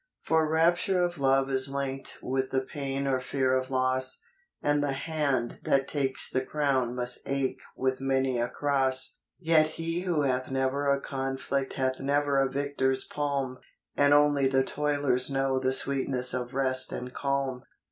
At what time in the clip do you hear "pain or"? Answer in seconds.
2.61-3.19